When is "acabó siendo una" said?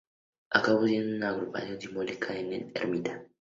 0.49-1.29